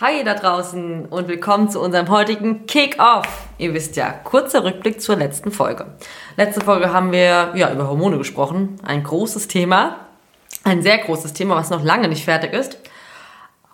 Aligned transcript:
Hi 0.00 0.22
da 0.22 0.34
draußen 0.34 1.06
und 1.06 1.26
willkommen 1.26 1.70
zu 1.70 1.80
unserem 1.80 2.08
heutigen 2.08 2.66
Kick-Off. 2.66 3.26
Ihr 3.58 3.74
wisst 3.74 3.96
ja, 3.96 4.12
kurzer 4.12 4.62
Rückblick 4.62 5.00
zur 5.00 5.16
letzten 5.16 5.50
Folge. 5.50 5.86
Letzte 6.36 6.60
Folge 6.60 6.92
haben 6.92 7.10
wir 7.10 7.52
ja 7.56 7.72
über 7.72 7.88
Hormone 7.88 8.16
gesprochen. 8.16 8.76
Ein 8.84 9.02
großes 9.02 9.48
Thema. 9.48 9.96
Ein 10.62 10.84
sehr 10.84 10.98
großes 10.98 11.32
Thema, 11.32 11.56
was 11.56 11.70
noch 11.70 11.82
lange 11.82 12.06
nicht 12.06 12.24
fertig 12.24 12.52
ist. 12.52 12.78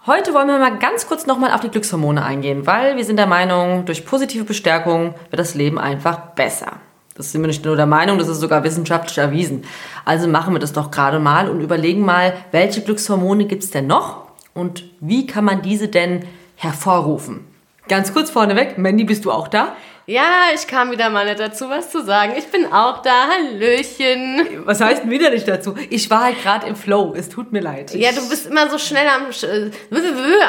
Heute 0.07 0.33
wollen 0.33 0.49
wir 0.49 0.59
mal 0.59 0.79
ganz 0.79 1.07
kurz 1.07 1.27
nochmal 1.27 1.53
auf 1.53 1.61
die 1.61 1.69
Glückshormone 1.69 2.25
eingehen, 2.25 2.67
weil 2.67 2.97
wir 2.97 3.05
sind 3.05 3.19
der 3.19 3.27
Meinung, 3.27 3.85
durch 3.85 4.07
positive 4.07 4.45
Bestärkung 4.45 5.17
wird 5.29 5.41
das 5.41 5.55
Leben 5.55 5.79
einfach 5.79 6.17
besser. 6.35 6.79
Das 7.19 7.33
sind 7.33 7.43
wir 7.43 7.49
nicht 7.49 7.67
nur 7.67 7.77
der 7.77 7.85
Meinung, 7.85 8.17
das 8.17 8.29
ist 8.29 8.41
sogar 8.41 8.65
wissenschaftlich 8.65 9.19
erwiesen. 9.19 9.67
Also 10.07 10.27
machen 10.27 10.55
wir 10.55 10.59
das 10.59 10.73
doch 10.73 10.91
gerade 10.91 11.19
mal 11.19 11.51
und 11.51 11.61
überlegen 11.61 12.03
mal, 12.03 12.33
welche 12.51 12.81
Glückshormone 12.81 13.45
gibt 13.45 13.63
es 13.63 13.71
denn 13.71 13.89
noch 13.89 14.24
und 14.55 14.85
wie 15.01 15.27
kann 15.27 15.45
man 15.45 15.63
diese 15.63 15.89
denn 15.89 16.25
hervorrufen? 16.57 17.47
Ganz 17.89 18.15
kurz 18.15 18.31
vorneweg, 18.31 18.79
Mandy, 18.79 19.05
bist 19.05 19.25
du 19.25 19.33
auch 19.33 19.49
da? 19.49 19.77
Ja, 20.07 20.49
ich 20.55 20.67
kam 20.67 20.91
wieder 20.91 21.09
mal 21.09 21.25
nicht 21.25 21.41
dazu, 21.41 21.71
was 21.71 21.91
zu 21.91 22.05
sagen. 22.05 22.35
Ich 22.37 22.47
bin 22.49 22.67
auch 22.67 23.01
da. 23.01 23.29
Hallöchen. 23.29 24.65
Was 24.67 24.83
heißt 24.83 25.05
denn 25.05 25.11
wieder 25.11 25.31
nicht 25.31 25.49
dazu? 25.49 25.75
Ich 25.89 26.11
war 26.11 26.25
halt 26.25 26.43
gerade 26.43 26.67
im 26.67 26.77
Flow. 26.77 27.15
Es 27.17 27.31
tut 27.31 27.53
mir 27.53 27.61
leid. 27.61 27.95
Ja, 27.95 28.13
du 28.13 28.29
bist 28.29 28.47
immer 28.47 28.69
so 28.69 28.77
schnell 28.77 29.07
am, 29.09 29.31
äh, 29.31 29.71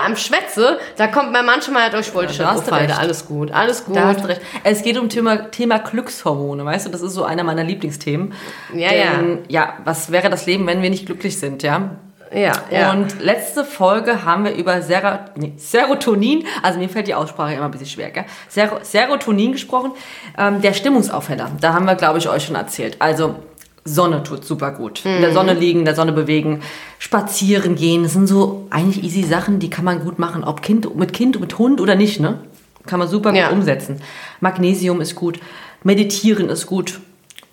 am 0.05 0.17
Schwätze. 0.17 0.77
Da 0.97 1.07
kommt 1.07 1.31
man 1.31 1.45
manchmal 1.45 1.89
durch, 1.89 2.13
wollte 2.13 2.33
ich 2.33 2.37
da 2.37 2.51
hast 2.51 2.67
du 2.67 2.73
recht. 2.73 2.97
Alles 2.97 3.25
gut, 3.27 3.51
alles 3.51 3.85
gut. 3.85 3.95
Da 3.95 4.07
hast 4.07 4.23
du 4.25 4.27
recht. 4.27 4.41
Es 4.65 4.81
geht 4.83 4.97
um 4.97 5.07
Thema, 5.07 5.49
Thema 5.51 5.79
Glückshormone, 5.79 6.65
weißt 6.65 6.87
du? 6.87 6.89
Das 6.89 7.01
ist 7.01 7.13
so 7.13 7.23
einer 7.23 7.45
meiner 7.45 7.63
Lieblingsthemen. 7.63 8.33
Ja, 8.73 8.89
Denn, 8.89 9.45
ja. 9.47 9.67
Ja, 9.67 9.73
was 9.85 10.11
wäre 10.11 10.29
das 10.29 10.45
Leben, 10.45 10.67
wenn 10.67 10.81
wir 10.81 10.89
nicht 10.89 11.05
glücklich 11.05 11.39
sind, 11.39 11.63
ja? 11.63 11.91
Ja, 12.33 12.53
ja. 12.71 12.91
Und 12.91 13.21
letzte 13.21 13.63
Folge 13.63 14.25
haben 14.25 14.45
wir 14.45 14.53
über 14.55 14.81
Serotonin, 14.81 16.43
also 16.63 16.79
mir 16.79 16.89
fällt 16.89 17.07
die 17.07 17.13
Aussprache 17.13 17.53
immer 17.53 17.65
ein 17.65 17.71
bisschen 17.71 17.87
schwer, 17.87 18.11
gell? 18.11 18.25
Ser 18.49 18.79
Serotonin 18.81 19.51
gesprochen, 19.51 19.91
ähm, 20.37 20.61
der 20.61 20.73
Stimmungsaufheller. 20.73 21.51
Da 21.61 21.73
haben 21.73 21.85
wir, 21.85 21.95
glaube 21.95 22.17
ich, 22.19 22.27
euch 22.29 22.45
schon 22.45 22.55
erzählt. 22.55 22.97
Also 22.99 23.35
Sonne 23.83 24.23
tut 24.23 24.43
super 24.43 24.71
gut. 24.71 25.01
Mhm. 25.05 25.11
In 25.17 25.21
der 25.21 25.33
Sonne 25.33 25.53
liegen, 25.53 25.79
in 25.79 25.85
der 25.85 25.95
Sonne 25.95 26.11
bewegen, 26.11 26.61
spazieren 26.97 27.75
gehen. 27.75 28.03
Das 28.03 28.13
sind 28.13 28.27
so 28.27 28.65
eigentlich 28.71 29.03
easy 29.03 29.23
Sachen, 29.23 29.59
die 29.59 29.69
kann 29.69 29.85
man 29.85 30.03
gut 30.03 30.17
machen. 30.17 30.43
Ob 30.43 30.61
kind, 30.61 30.95
mit 30.95 31.13
Kind, 31.13 31.39
mit 31.39 31.57
Hund 31.59 31.79
oder 31.79 31.95
nicht, 31.95 32.19
ne? 32.19 32.39
Kann 32.87 32.99
man 32.99 33.07
super 33.07 33.33
Ja. 33.33 33.49
gut 33.49 33.57
umsetzen. 33.57 34.01
Magnesium 34.39 35.01
ist 35.01 35.15
gut. 35.15 35.39
Meditieren 35.83 36.49
ist 36.49 36.65
gut. 36.65 36.99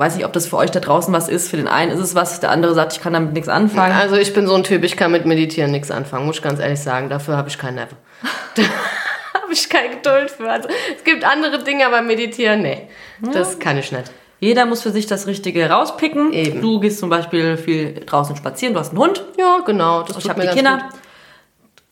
Weiß 0.03 0.17
nicht, 0.17 0.25
ob 0.25 0.33
das 0.33 0.48
für 0.48 0.56
euch 0.56 0.72
da 0.72 0.81
draußen 0.81 1.14
was 1.14 1.28
ist. 1.28 1.48
Für 1.48 1.56
den 1.56 1.69
einen 1.69 1.92
ist 1.92 2.00
es 2.00 2.17
was, 2.17 2.41
der 2.41 2.50
andere 2.50 2.75
sagt, 2.75 2.92
ich 2.92 3.00
kann 3.00 3.12
damit 3.12 3.34
nichts 3.34 3.48
anfangen. 3.48 3.95
Also 3.95 4.17
ich 4.17 4.34
bin 4.34 4.48
so 4.48 4.55
ein 4.56 4.64
Typ, 4.64 4.83
ich 4.83 4.97
kann 4.97 5.12
mit 5.12 5.27
Meditieren 5.27 5.70
nichts 5.70 5.92
anfangen, 5.92 6.27
muss 6.27 6.39
ich 6.39 6.42
ganz 6.42 6.59
ehrlich 6.59 6.81
sagen. 6.81 7.09
Dafür 7.09 7.36
habe 7.36 7.48
ich 7.48 7.56
keinen 7.56 7.77
Nerv. 7.77 7.91
Da 8.56 9.41
habe 9.42 9.53
ich 9.53 9.70
keine 9.70 9.91
Geduld 9.97 10.33
für. 10.33 10.50
Also, 10.50 10.69
es 10.97 11.05
gibt 11.05 11.25
andere 11.25 11.62
Dinge, 11.62 11.86
aber 11.86 12.03
meditieren, 12.03 12.62
nee. 12.62 12.89
Das 13.33 13.61
kann 13.61 13.78
ich 13.78 13.92
nicht. 13.92 14.11
Jeder 14.41 14.67
muss 14.67 14.83
für 14.83 14.91
sich 14.91 15.06
das 15.06 15.28
Richtige 15.28 15.70
rauspicken. 15.70 16.33
Eben. 16.33 16.61
Du 16.61 16.81
gehst 16.81 16.98
zum 16.98 17.09
Beispiel 17.09 17.56
viel 17.56 17.94
draußen 18.05 18.34
spazieren, 18.34 18.75
du 18.75 18.81
hast 18.81 18.89
einen 18.89 18.98
Hund. 18.98 19.25
Ja, 19.39 19.61
genau. 19.64 20.03
Das 20.03 20.16
Ich 20.16 20.28
habe 20.28 20.41
die 20.41 20.48
Kinder. 20.48 20.91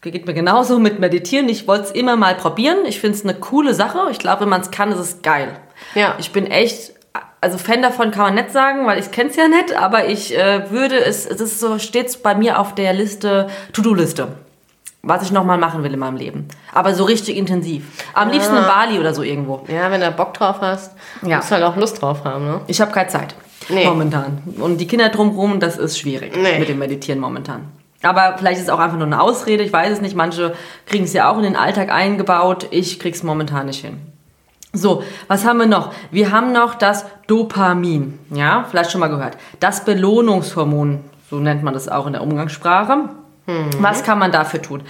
gut. 0.03 0.13
Geht 0.13 0.27
mir 0.27 0.35
genauso 0.35 0.81
mit 0.81 0.99
Meditieren. 0.99 1.49
Ich 1.49 1.69
wollte 1.69 1.85
es 1.85 1.91
immer 1.93 2.17
mal 2.17 2.35
probieren. 2.35 2.79
Ich 2.87 2.99
finde 2.99 3.19
es 3.19 3.23
eine 3.23 3.35
coole 3.35 3.73
Sache. 3.73 4.09
Ich 4.11 4.19
glaube, 4.19 4.41
wenn 4.41 4.49
man 4.49 4.63
es 4.63 4.73
kann, 4.73 4.91
ist 4.91 4.99
es 4.99 5.23
geil. 5.23 5.57
Ja. 5.95 6.17
Ich 6.19 6.33
bin 6.33 6.47
echt, 6.47 6.93
also 7.41 7.59
Fan 7.59 7.83
davon 7.83 8.11
kann 8.11 8.23
man 8.23 8.35
nicht 8.35 8.51
sagen, 8.53 8.87
weil 8.87 8.99
ich 8.99 9.11
kenne 9.11 9.31
es 9.31 9.37
ja 9.37 9.49
nicht, 9.49 9.75
aber 9.75 10.07
ich 10.09 10.37
äh, 10.37 10.71
würde 10.71 10.97
es, 11.03 11.27
es 11.27 11.41
ist 11.41 11.61
so, 11.61 11.79
steht 11.79 12.23
bei 12.23 12.35
mir 12.35 12.59
auf 12.59 12.75
der 12.75 12.93
Liste, 12.93 13.49
To-Do-Liste. 13.73 14.29
Was 15.03 15.23
ich 15.23 15.33
nochmal 15.33 15.57
machen 15.57 15.83
will 15.83 15.95
in 15.95 15.99
meinem 15.99 16.17
Leben. 16.19 16.47
Aber 16.75 16.93
so 16.95 17.05
richtig 17.05 17.39
intensiv. 17.39 17.85
Am 18.13 18.29
liebsten 18.31 18.55
in 18.55 18.65
Bali 18.65 18.99
oder 18.99 19.15
so 19.15 19.23
irgendwo. 19.23 19.65
Ja, 19.69 19.91
wenn 19.91 20.03
du 20.03 20.11
Bock 20.11 20.35
drauf 20.35 20.57
hast, 20.61 20.95
Ja. 21.23 21.37
musst 21.39 21.51
du 21.51 21.55
halt 21.55 21.65
auch 21.65 21.77
Lust 21.77 22.03
drauf 22.03 22.23
haben, 22.25 22.45
ne? 22.45 22.61
Ich 22.67 22.83
habe 22.83 22.93
keine 22.93 23.09
Zeit. 23.09 23.35
Nee. 23.71 23.87
Momentan. 23.87 24.43
Und 24.59 24.77
die 24.79 24.87
Kinder 24.87 25.09
drumherum, 25.09 25.59
das 25.59 25.79
ist 25.79 25.99
schwierig 25.99 26.37
Nee. 26.37 26.59
mit 26.59 26.69
dem 26.69 26.79
Meditieren 26.79 27.19
momentan. 27.19 27.69
Aber 28.03 28.37
vielleicht 28.37 28.59
ist 28.59 28.65
es 28.65 28.69
auch 28.71 28.79
einfach 28.79 28.99
nur 28.99 29.07
eine 29.07 29.23
Ausrede, 29.23 29.63
ich 29.63 29.73
weiß 29.73 29.91
es 29.93 30.01
nicht. 30.03 30.15
Manche 30.17 30.55
kriegen 30.85 31.05
es 31.05 31.15
ja 31.15 31.31
auch 31.31 31.39
in 31.39 31.45
den 31.45 31.57
Alltag 31.57 31.91
eingebaut. 31.91 32.67
Ich 32.71 32.99
krieg's 33.01 33.23
momentan 33.23 33.67
nicht 33.67 33.83
hin. 33.83 34.01
So, 34.73 35.03
was 35.27 35.45
haben 35.45 35.59
wir 35.59 35.67
noch? 35.67 35.93
Wir 36.11 36.31
haben 36.31 36.53
noch 36.53 36.75
das 36.75 37.05
Dopamin. 37.27 38.19
Ja, 38.31 38.67
vielleicht 38.71 38.93
schon 38.93 39.01
mal 39.01 39.09
gehört. 39.09 39.37
Das 39.59 39.85
Belohnungshormon, 39.85 41.01
so 41.29 41.39
nennt 41.41 41.63
man 41.63 41.75
das 41.75 41.89
auch 41.89 42.07
in 42.07 42.13
der 42.13 42.23
Umgangssprache. 42.23 43.09
Was 43.79 44.05
kann 44.05 44.19
man 44.19 44.31
dafür 44.31 44.63
tun? 44.63 44.83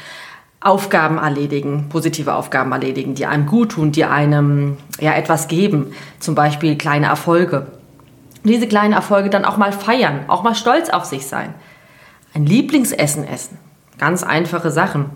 Aufgaben 0.60 1.16
erledigen, 1.16 1.88
positive 1.88 2.34
Aufgaben 2.34 2.72
erledigen, 2.72 3.14
die 3.14 3.24
einem 3.24 3.46
gut 3.46 3.72
tun, 3.72 3.92
die 3.92 4.04
einem 4.04 4.76
ja 5.00 5.14
etwas 5.14 5.48
geben. 5.48 5.94
Zum 6.18 6.34
Beispiel 6.34 6.76
kleine 6.76 7.06
Erfolge. 7.06 7.68
Diese 8.44 8.66
kleinen 8.66 8.92
Erfolge 8.92 9.30
dann 9.30 9.46
auch 9.46 9.56
mal 9.56 9.72
feiern, 9.72 10.24
auch 10.28 10.42
mal 10.42 10.54
stolz 10.54 10.90
auf 10.90 11.06
sich 11.06 11.26
sein. 11.26 11.54
Ein 12.34 12.44
Lieblingsessen 12.44 13.26
essen. 13.26 13.56
Ganz 13.96 14.22
einfache 14.22 14.70
Sachen. 14.70 15.06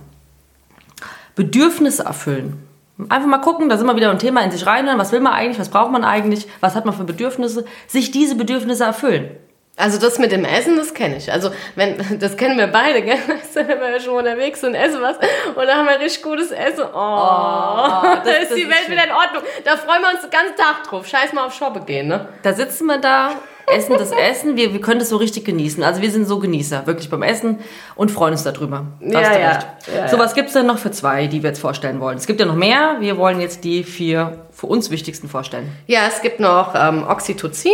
Bedürfnisse 1.35 2.05
erfüllen. 2.05 2.63
Einfach 3.09 3.27
mal 3.29 3.39
gucken, 3.39 3.69
da 3.69 3.77
sind 3.77 3.87
wir 3.87 3.97
wieder 3.97 4.11
ein 4.11 4.19
Thema 4.21 4.43
in 4.43 4.51
sich 4.53 4.67
reinhören. 4.67 4.99
Was 4.99 5.11
will 5.13 5.21
man 5.21 5.33
eigentlich? 5.33 5.59
Was 5.59 5.69
braucht 5.69 5.91
man 5.91 6.05
eigentlich? 6.05 6.47
Was 6.61 6.75
hat 6.77 6.85
man 6.85 6.95
für 6.95 7.05
Bedürfnisse? 7.05 7.65
Sich 7.89 8.11
diese 8.13 8.37
Bedürfnisse 8.37 8.85
erfüllen. 8.85 9.37
Also 9.77 9.99
das 9.99 10.21
mit 10.21 10.31
dem 10.31 10.45
Essen, 10.45 10.77
das 10.77 10.95
kenne 10.95 11.17
ich. 11.17 11.33
Also 11.33 11.51
wenn 11.75 11.97
das 12.21 12.37
kennen 12.37 12.57
wir 12.57 12.69
beide, 12.69 13.03
gell? 13.03 13.19
Wenn 13.55 13.67
wir 13.81 13.99
schon 13.99 14.15
unterwegs 14.15 14.61
sind, 14.61 14.77
essen 14.77 15.03
was 15.03 15.17
und 15.17 15.67
da 15.67 15.75
haben 15.75 15.87
wir 15.89 15.99
richtig 15.99 16.23
gutes 16.23 16.53
Essen. 16.53 16.85
Oh, 16.85 16.95
da 16.95 18.23
das- 18.25 18.43
ist 18.43 18.51
das 18.53 18.59
die 18.59 18.69
Welt 18.69 18.79
schön. 18.87 18.93
wieder 18.93 19.05
in 19.07 19.11
Ordnung. 19.13 19.43
Da 19.65 19.77
freuen 19.77 20.01
wir 20.03 20.11
uns 20.13 20.21
den 20.21 20.31
ganzen 20.31 20.55
Tag 20.57 20.85
drauf. 20.89 21.09
Scheiß 21.09 21.33
mal 21.33 21.47
auf 21.47 21.55
Shoppe 21.55 21.81
gehen, 21.81 22.07
ne? 22.07 22.29
Da 22.43 22.53
sitzen 22.53 22.87
wir 22.87 22.99
da, 22.99 23.33
essen 23.67 23.97
das 23.99 24.11
Essen. 24.11 24.57
Wir, 24.57 24.73
wir 24.73 24.81
können 24.81 25.01
das 25.01 25.09
so 25.09 25.17
richtig 25.17 25.45
genießen. 25.45 25.83
Also 25.83 26.03
wir 26.03 26.11
sind 26.11 26.27
so 26.27 26.39
Genießer, 26.39 26.87
wirklich 26.87 27.11
beim 27.11 27.23
Essen 27.23 27.59
und 27.95 28.11
freuen 28.11 28.33
uns 28.33 28.43
darüber. 28.43 28.87
Da 29.01 29.21
Ja, 29.21 29.39
ja. 29.39 29.59
Ja, 29.95 30.09
so, 30.09 30.19
was 30.19 30.35
gibt 30.35 30.49
es 30.49 30.55
denn 30.55 30.67
noch 30.67 30.79
für 30.79 30.91
zwei, 30.91 31.27
die 31.27 31.43
wir 31.43 31.51
jetzt 31.51 31.61
vorstellen 31.61 32.01
wollen? 32.01 32.17
Es 32.17 32.27
gibt 32.27 32.41
ja 32.41 32.47
noch 32.47 32.55
mehr. 32.55 32.97
Wir 33.01 33.17
wollen 33.17 33.41
jetzt 33.41 33.65
die 33.65 33.85
vier 33.85 34.47
für 34.51 34.67
uns 34.67 34.91
wichtigsten 34.91 35.29
vorstellen. 35.29 35.71
Ja, 35.87 36.07
es 36.09 36.23
gibt 36.23 36.41
noch 36.41 36.75
ähm, 36.75 37.05
Oxytocin. 37.09 37.73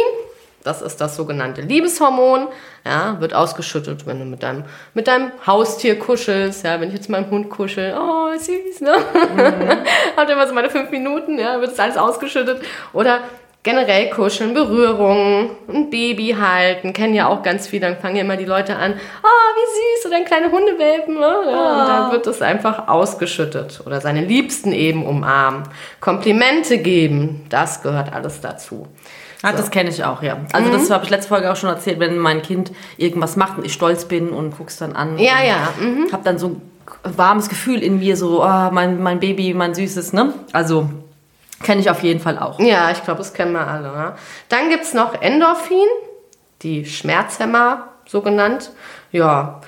Das 0.63 0.83
ist 0.83 1.01
das 1.01 1.17
sogenannte 1.17 1.63
Liebeshormon. 1.63 2.49
Ja, 2.85 3.19
wird 3.21 3.35
ausgeschüttet, 3.35 4.07
wenn 4.07 4.19
du 4.19 4.27
mit 4.27 4.43
deinem, 4.43 4.65
mit 4.93 5.09
deinem 5.09 5.33
Haustier 5.47 5.99
kuschelst. 5.99 6.65
Ja, 6.65 6.81
wenn 6.81 6.89
ich 6.89 6.95
jetzt 6.95 7.09
mit 7.09 7.21
meinem 7.21 7.31
Hund 7.31 7.51
kuschel, 7.51 7.95
oh, 7.99 8.39
süß, 8.39 8.83
ne? 8.83 8.93
Habt 10.17 10.29
ihr 10.29 10.35
immer 10.35 10.47
so 10.47 10.55
meine 10.55 10.69
fünf 10.69 10.91
Minuten, 10.91 11.39
ja, 11.39 11.61
wird 11.61 11.73
das 11.73 11.79
alles 11.79 11.97
ausgeschüttet. 11.97 12.63
Oder 12.93 13.21
generell 13.63 14.09
kuscheln, 14.11 14.55
Berührungen, 14.55 15.51
ein 15.69 15.91
Baby 15.91 16.35
halten, 16.41 16.93
kennen 16.93 17.15
ja 17.15 17.29
auch 17.29 17.43
ganz 17.43 17.67
viele. 17.69 17.87
Dann 17.89 17.99
fangen 17.99 18.17
ja 18.17 18.23
immer 18.23 18.37
die 18.37 18.45
Leute 18.47 18.77
an, 18.77 18.95
oh, 19.23 19.27
wie 19.27 19.99
süß, 19.99 20.07
oder 20.07 20.17
ein 20.17 20.25
kleine 20.25 20.51
Hundewelpen. 20.51 21.15
Ne? 21.15 21.21
Ja, 21.51 21.81
Und 21.83 21.89
dann 21.89 22.13
wird 22.13 22.27
es 22.27 22.41
einfach 22.41 22.89
ausgeschüttet. 22.89 23.83
Oder 23.85 24.01
seine 24.01 24.25
Liebsten 24.25 24.73
eben 24.73 25.05
umarmen. 25.05 25.65
Komplimente 26.01 26.79
geben, 26.79 27.45
das 27.51 27.83
gehört 27.83 28.13
alles 28.13 28.41
dazu. 28.41 28.87
Ah, 29.43 29.53
Das 29.53 29.71
kenne 29.71 29.89
ich 29.91 30.05
auch, 30.05 30.23
ja. 30.23 30.39
Also 30.53 30.69
Mhm. 30.69 30.73
das 30.75 30.91
habe 30.91 31.05
ich 31.05 31.11
letzte 31.11 31.29
Folge 31.29 31.51
auch 31.51 31.57
schon 31.57 31.71
erzählt, 31.71 31.99
wenn 31.99 32.19
mein 32.19 32.43
Kind 32.43 32.73
irgendwas 32.99 33.37
macht 33.37 33.57
und 33.59 33.65
ich 33.65 33.73
stolz 33.73 34.05
bin 34.07 34.31
und 34.31 34.57
guck's 34.57 34.77
dann 34.79 34.95
an. 34.95 35.19
Ja, 35.19 35.43
ja, 35.43 35.69
mhm. 35.81 36.09
Hab 36.13 36.25
dann 36.25 36.39
so 36.39 36.49
ein 37.05 37.17
warmes 37.17 37.49
Gefühl 37.49 37.83
in 37.83 37.99
mir, 38.01 38.17
so, 38.17 38.43
oh, 38.45 38.69
mein, 38.71 39.03
mein 39.03 39.19
Baby, 39.21 39.55
mein 39.55 39.75
Süßes, 39.75 40.13
ne? 40.13 40.35
Also 40.53 40.91
kenne 41.63 41.81
ich 41.81 41.91
auf 41.91 42.03
jeden 42.03 42.21
Fall 42.21 42.39
auch. 42.39 42.59
Ja, 42.59 42.91
ich 42.91 43.03
glaube, 43.05 43.19
das 43.19 43.33
kennen 43.33 43.53
wir 43.53 43.67
alle. 43.67 43.93
Ne? 43.93 44.15
Dann 44.49 44.69
gibt 44.71 44.85
es 44.85 44.95
noch 44.95 45.21
Endorphin, 45.21 45.87
die 46.63 46.85
Schmerzhemmer, 46.85 47.89
so 48.07 48.23
genannt. 48.23 48.71
Ja, 49.13 49.61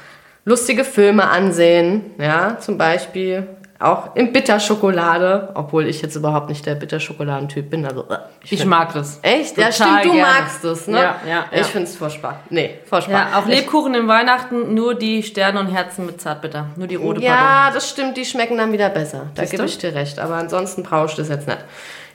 lustige 0.44 0.84
Filme 0.84 1.28
ansehen, 1.28 2.12
ja, 2.18 2.58
zum 2.58 2.78
Beispiel. 2.78 3.46
Auch 3.82 4.14
in 4.14 4.32
Bitterschokolade, 4.32 5.50
obwohl 5.54 5.86
ich 5.88 6.02
jetzt 6.02 6.14
überhaupt 6.16 6.48
nicht 6.48 6.64
der 6.66 6.74
Bitterschokoladentyp 6.76 7.68
bin. 7.68 7.84
Also, 7.84 8.02
äh, 8.08 8.18
Ich 8.44 8.50
find- 8.50 8.66
mag 8.66 8.92
das. 8.92 9.18
Echt? 9.22 9.58
Ja, 9.58 9.72
stimmt, 9.72 10.04
du 10.04 10.12
gerne. 10.12 10.20
magst 10.22 10.64
es, 10.64 10.86
ne? 10.86 10.98
Ja, 10.98 11.16
ja, 11.26 11.34
ja. 11.52 11.60
Ich 11.60 11.66
finde 11.66 11.88
es 11.88 11.96
furchtbar. 11.96 12.40
Nee, 12.50 12.78
furchtbar. 12.84 13.28
Ja, 13.32 13.38
auch 13.38 13.46
Lebkuchen 13.46 13.94
in 13.94 14.06
Weihnachten, 14.08 14.74
nur 14.74 14.94
die 14.94 15.22
Sterne 15.22 15.58
und 15.60 15.66
Herzen 15.66 16.06
mit 16.06 16.20
Zartbitter. 16.20 16.66
Nur 16.76 16.86
die 16.86 16.94
rote 16.96 17.20
Ja, 17.22 17.70
das 17.74 17.88
stimmt, 17.90 18.16
die 18.16 18.24
schmecken 18.24 18.56
dann 18.58 18.72
wieder 18.72 18.88
besser. 18.88 19.26
Da 19.34 19.44
gebe 19.44 19.64
ich 19.64 19.78
dir 19.78 19.94
recht. 19.94 20.18
Aber 20.20 20.36
ansonsten 20.36 20.82
brauche 20.84 21.06
ich 21.06 21.14
das 21.14 21.28
jetzt 21.28 21.48
nicht. 21.48 21.58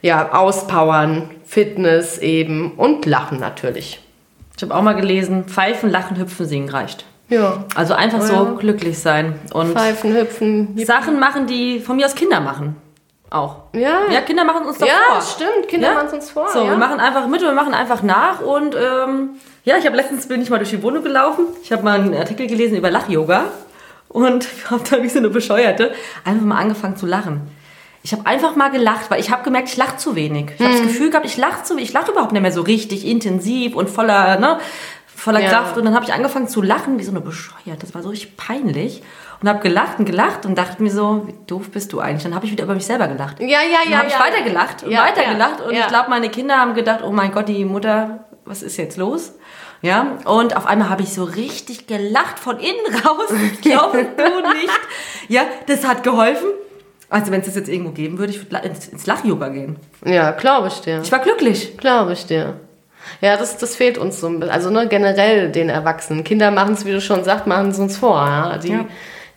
Ja, 0.01 0.31
auspowern, 0.33 1.29
Fitness 1.45 2.17
eben 2.19 2.73
und 2.73 3.05
Lachen 3.05 3.39
natürlich. 3.39 3.99
Ich 4.55 4.63
habe 4.63 4.73
auch 4.73 4.81
mal 4.81 4.93
gelesen, 4.93 5.45
Pfeifen, 5.45 5.89
Lachen, 5.89 6.17
Hüpfen, 6.17 6.45
Singen 6.45 6.69
reicht. 6.69 7.05
Ja. 7.29 7.65
Also 7.75 7.93
einfach 7.93 8.21
so 8.21 8.33
Ja. 8.33 8.43
glücklich 8.57 8.99
sein 8.99 9.35
und 9.53 9.73
Pfeifen, 9.73 10.13
hüpfen. 10.15 10.77
Sachen 10.85 11.19
machen, 11.19 11.45
die 11.47 11.79
von 11.79 11.95
mir 11.97 12.05
aus 12.05 12.15
Kinder 12.15 12.39
machen. 12.39 12.75
Auch. 13.29 13.57
Ja. 13.73 14.03
Ja, 14.09 14.21
Kinder 14.21 14.45
machen 14.45 14.65
uns 14.65 14.77
doch 14.77 14.87
Ja, 14.87 14.93
vor. 15.11 15.21
stimmt. 15.21 15.67
Kinder 15.67 15.89
Ja? 15.89 15.93
machen 15.95 16.07
es 16.07 16.13
uns 16.13 16.31
vor. 16.31 16.47
So, 16.49 16.63
ja. 16.63 16.69
wir 16.69 16.77
machen 16.77 16.99
einfach 17.01 17.27
mit 17.27 17.41
und 17.41 17.47
wir 17.47 17.53
machen 17.53 17.73
einfach 17.73 18.01
nach 18.01 18.39
und 18.41 18.73
ähm, 18.75 19.31
ja, 19.65 19.75
ich 19.77 19.85
habe 19.85 19.97
letztens 19.97 20.27
bin 20.29 20.41
ich 20.41 20.49
mal 20.49 20.57
durch 20.59 20.69
die 20.69 20.81
Wohnung 20.81 21.03
gelaufen. 21.03 21.45
Ich 21.61 21.71
habe 21.73 21.83
mal 21.83 21.99
einen 21.99 22.13
Artikel 22.15 22.47
gelesen 22.47 22.77
über 22.77 22.89
Lach-Yoga 22.89 23.43
und 24.07 24.47
habe 24.71 24.81
dann 24.89 25.03
wie 25.03 25.09
so 25.09 25.19
eine 25.19 25.29
Bescheuerte 25.29 25.91
einfach 26.23 26.45
mal 26.45 26.57
angefangen 26.59 26.95
zu 26.95 27.05
lachen. 27.05 27.41
Ich 28.03 28.13
habe 28.13 28.25
einfach 28.25 28.55
mal 28.55 28.69
gelacht, 28.71 29.11
weil 29.11 29.19
ich 29.19 29.31
habe 29.31 29.43
gemerkt, 29.43 29.67
ich 29.67 29.75
lache 29.75 29.97
zu 29.97 30.15
wenig. 30.15 30.51
Ich 30.57 30.63
habe 30.63 30.71
das 30.71 30.83
Gefühl 30.83 31.09
gehabt, 31.09 31.25
ich 31.25 31.35
lache 31.35 31.63
zu 31.63 31.73
wenig. 31.73 31.89
Ich 31.89 31.93
lache 31.93 32.11
überhaupt 32.11 32.31
nicht 32.31 32.41
mehr 32.41 32.53
so 32.53 32.61
richtig 32.61 33.05
intensiv 33.05 33.75
und 33.75 33.89
voller, 33.89 34.39
ne, 34.39 34.59
voller 35.17 35.39
Ja. 35.41 35.49
Kraft. 35.49 35.77
Und 35.77 35.85
dann 35.85 35.95
habe 35.95 36.05
ich 36.05 36.13
angefangen 36.13 36.47
zu 36.47 36.61
lachen, 36.61 36.99
wie 36.99 37.03
so 37.03 37.11
eine 37.11 37.21
Bescheuerte. 37.21 37.81
Das 37.81 37.95
war 37.95 38.03
so 38.03 38.09
richtig 38.09 38.37
peinlich. 38.37 39.01
Und 39.41 39.49
habe 39.49 39.59
gelacht 39.59 39.99
und 39.99 40.05
gelacht 40.05 40.45
und 40.45 40.57
dachte 40.57 40.81
mir 40.81 40.89
so, 40.89 41.23
wie 41.27 41.35
doof 41.45 41.69
bist 41.71 41.93
du 41.93 41.99
eigentlich? 41.99 42.23
Dann 42.23 42.33
habe 42.33 42.45
ich 42.45 42.51
wieder 42.51 42.63
über 42.63 42.73
mich 42.73 42.85
selber 42.85 43.07
gelacht. 43.07 43.39
Ja, 43.39 43.47
ja, 43.47 43.79
Dann 43.83 43.91
ja. 43.91 43.97
habe 43.99 44.07
ich 44.07 44.13
ja. 44.13 44.19
weiter 44.19 44.41
gelacht 44.43 44.83
und 44.83 44.91
Ja, 44.91 45.01
weiter 45.03 45.25
gelacht. 45.31 45.61
Und 45.61 45.73
ich 45.73 45.87
glaube, 45.87 46.09
meine 46.09 46.29
Kinder 46.29 46.57
haben 46.57 46.73
gedacht, 46.73 47.01
oh 47.03 47.11
mein 47.11 47.31
Gott, 47.31 47.47
die 47.47 47.65
Mutter, 47.65 48.25
was 48.45 48.63
ist 48.63 48.77
jetzt 48.77 48.97
los? 48.97 49.33
Ja, 49.83 50.17
und 50.25 50.55
auf 50.57 50.65
einmal 50.65 50.89
habe 50.89 51.03
ich 51.03 51.13
so 51.13 51.23
richtig 51.23 51.85
gelacht 51.85 52.39
von 52.39 52.57
innen 52.59 52.95
raus. 53.05 53.31
Glaubst 53.61 53.93
du 53.95 54.49
nicht? 54.53 54.79
Ja, 55.27 55.43
das 55.67 55.85
hat 55.87 56.01
geholfen. 56.03 56.47
Also 57.09 57.31
wenn 57.31 57.41
es 57.41 57.45
das 57.45 57.55
jetzt 57.55 57.69
irgendwo 57.69 57.91
geben 57.91 58.17
würde, 58.17 58.33
ich 58.33 58.51
würde 58.51 58.67
ins, 58.67 58.87
ins 58.87 59.05
Lach-Yoga 59.05 59.49
gehen. 59.49 59.77
Ja, 60.03 60.31
glaube 60.31 60.67
ich 60.69 60.81
dir. 60.81 61.01
Ich 61.03 61.11
war 61.11 61.19
glücklich. 61.19 61.77
Glaube 61.77 62.13
ich 62.13 62.25
dir. 62.25 62.59
Ja, 63.21 63.37
das, 63.37 63.57
das 63.57 63.75
fehlt 63.75 63.97
uns 63.97 64.19
so 64.19 64.27
ein 64.27 64.39
bisschen. 64.39 64.53
Also 64.53 64.69
ne, 64.69 64.87
generell 64.87 65.51
den 65.51 65.69
Erwachsenen. 65.69 66.23
Kinder 66.23 66.51
machen 66.51 66.73
es, 66.73 66.85
wie 66.85 66.91
du 66.91 67.01
schon 67.01 67.23
sagst, 67.23 67.47
machen 67.47 67.69
es 67.69 67.79
uns 67.79 67.97
vor. 67.97 68.17
Ja? 68.25 68.57
Die, 68.57 68.69
Ja. 68.71 68.85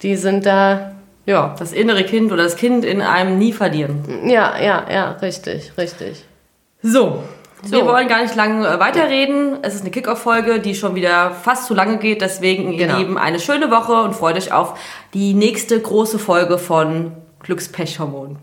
die 0.03 0.17
sind 0.17 0.47
da, 0.47 0.93
ja, 1.27 1.55
Das 1.59 1.73
innere 1.73 2.05
Kind 2.05 2.33
oder 2.33 2.43
das 2.45 2.57
Kind 2.57 2.85
in 2.85 3.01
einem 3.03 3.39
nie 3.39 3.53
verlieren. 3.53 4.29
ja, 4.29 4.59
ja, 4.61 4.85
ja, 4.91 5.11
richtig, 5.23 5.73
richtig. 5.79 6.25
So. 6.83 7.23
So. 7.63 7.73
Wir 7.77 7.85
wollen 7.85 8.09
gar 8.09 8.23
nicht 8.23 8.35
lange 8.37 8.67
äh, 8.67 8.81
weiterreden. 8.81 9.59
Es 9.61 9.75
ist 9.75 9.83
eine 9.83 9.91
Kickoff-Folge, 9.91 10.61
die 10.61 10.75
schon 10.75 10.95
wieder 10.95 11.33
fast 11.33 11.67
zu 11.67 11.75
lange 11.75 11.99
geht. 11.99 12.23
Deswegen, 12.23 12.73
ihr 12.73 12.87
Genau. 12.87 12.97
Lieben, 12.99 13.19
eine 13.19 13.39
schöne 13.39 13.71
Woche 13.71 13.93
und 14.03 14.15
freut 14.15 14.37
euch 14.39 14.51
auf 14.51 14.79
die 15.13 15.35
nächste 15.35 15.79
große 15.79 16.19
Folge 16.19 16.57
von 16.57 17.13
Glückspechhormon. 17.43 18.39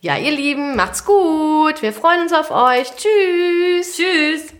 Ja, 0.00 0.16
ihr 0.18 0.30
Lieben, 0.30 0.76
macht's 0.76 1.04
gut. 1.04 1.82
Wir 1.82 1.92
freuen 1.92 2.20
uns 2.22 2.32
auf 2.32 2.52
euch. 2.52 2.92
Tschüss. 2.94 3.96
Tschüss! 3.96 4.59